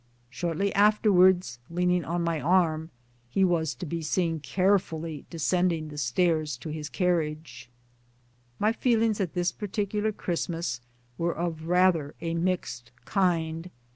[0.31, 2.89] "Shortly afterwards, leaning on my arm,
[3.29, 7.69] he was to be seen carefully descending the stairs to his carriage.
[8.57, 10.81] My feelings at this particular Christmas
[11.19, 13.69] were of rather a mixed kind.